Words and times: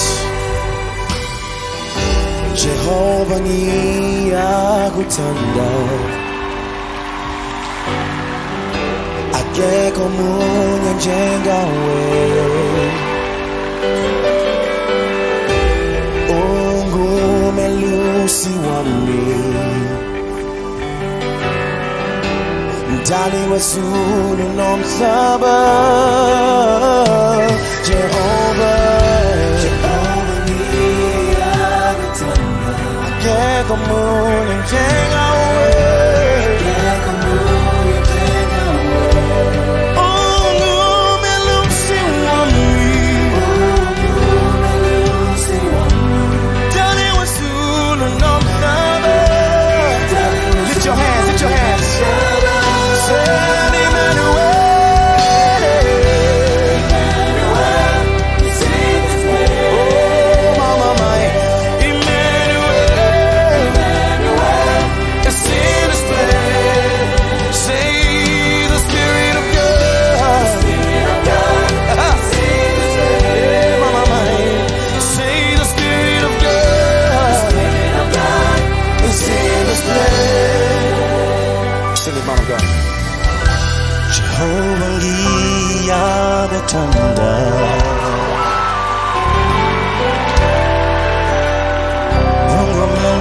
Yes. 0.00 0.08
Jehova 2.62 3.36
ni 3.46 3.58
yakutanda 4.32 5.68
akekho 9.40 10.04
munye 10.16 10.92
njengawe 10.96 12.00
ungumelusi 17.20 18.48
wami. 18.66 19.24
Mdali 22.90 23.52
wezulu 23.52 24.46
nomhlaba. 24.56 25.56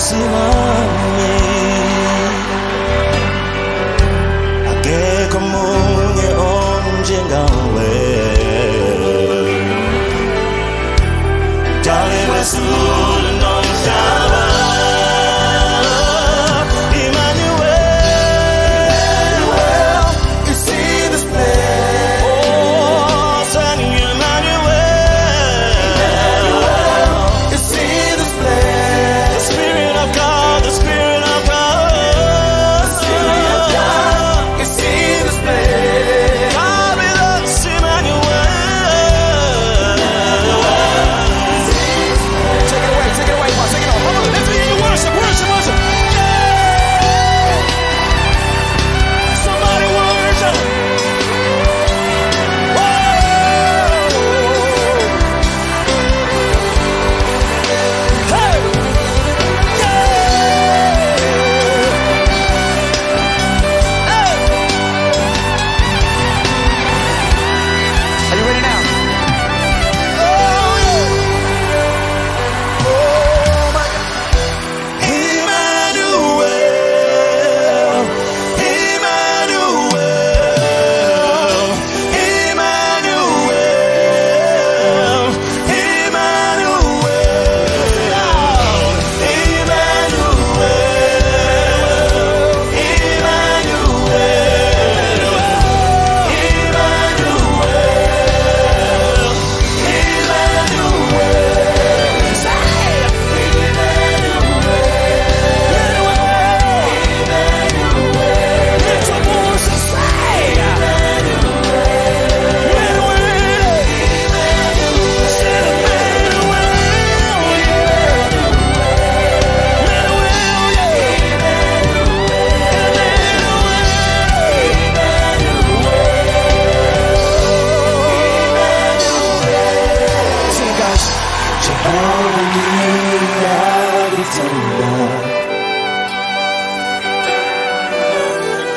mercy 0.00 0.16
on 0.16 0.90
me 1.16 1.32
akekho 4.72 5.40
munye 5.50 6.28
onjengawe 6.52 7.92
dale 11.84 12.20
wesulu 12.32 13.19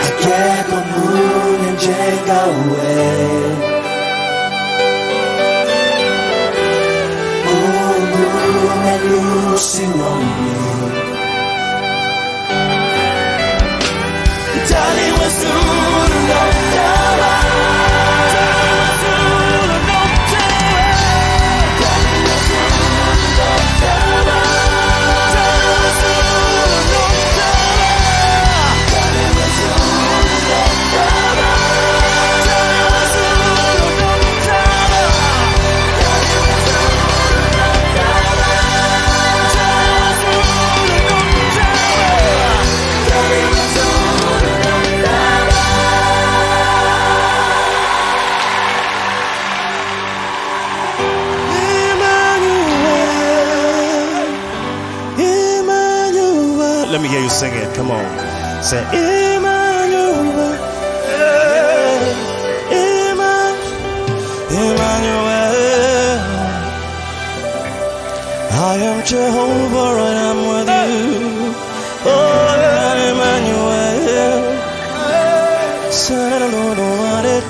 Hajaga 0.00 0.78
moon 0.92 1.60
and 1.68 1.78
jaga 1.84 2.38
away. 2.50 3.80
Oh, 7.52 7.96
moon 8.12 8.86
and 8.92 9.02
Lucy 9.10 9.84
on 10.10 10.22
me. 10.44 10.99
it. 57.70 57.76
Come 57.76 57.90
on. 57.90 58.04
Say, 58.62 58.82
Emmanuel. 58.92 60.54
Yeah. 61.08 62.30
Emmanuel. 64.50 65.30
I 68.52 68.76
am 68.76 69.04
Jehovah 69.04 69.90
and 70.08 70.18
I'm 70.28 70.38
with 70.50 70.68
you. 70.68 71.54
Oh, 72.02 72.56
yeah, 72.60 73.10
Emmanuel. 73.10 74.42
Son 75.92 76.42
of 76.42 76.50
Lord, 76.52 76.78
what 76.78 77.24
it 77.24 77.44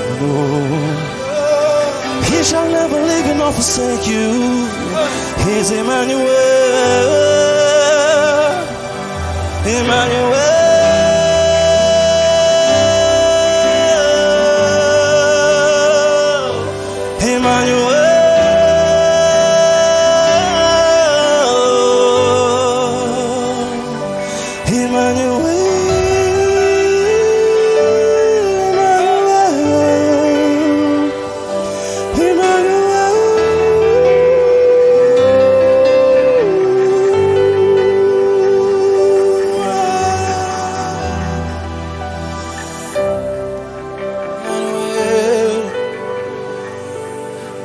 He 2.31 2.39
shall 2.45 2.69
never 2.71 3.01
leave 3.01 3.27
you 3.27 3.35
nor 3.35 3.53
forsake 3.53 4.07
you. 4.07 4.69
He's 5.45 5.71
Emmanuel. 5.71 7.20
Emmanuel. 9.91 10.30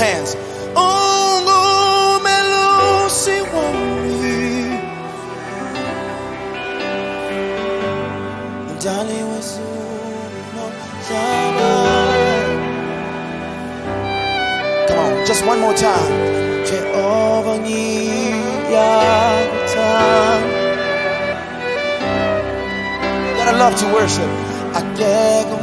hands. 0.00 0.34
Come 14.88 14.98
on, 14.98 15.26
just 15.26 15.46
one 15.46 15.60
more 15.60 15.74
time. 15.74 16.10
Gotta 23.36 23.56
love 23.58 23.76
to 23.80 23.86
worship. 23.92 24.30
Njengawe. 24.74 25.59